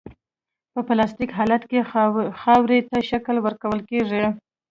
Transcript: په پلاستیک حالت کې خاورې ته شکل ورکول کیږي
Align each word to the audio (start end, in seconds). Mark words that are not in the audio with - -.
په 0.73 0.79
پلاستیک 0.87 1.29
حالت 1.39 1.63
کې 1.69 1.79
خاورې 2.41 2.79
ته 2.89 2.97
شکل 3.09 3.35
ورکول 3.45 3.79
کیږي 3.89 4.23